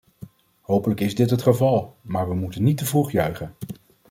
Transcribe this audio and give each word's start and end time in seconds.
Hopelijk 0.61 0.99
is 0.99 1.15
dit 1.15 1.29
het 1.29 1.41
geval, 1.41 1.95
maar 2.01 2.27
we 2.27 2.35
moeten 2.35 2.63
niet 2.63 2.77
te 2.77 2.85
vroeg 2.85 3.11
juichen. 3.11 3.55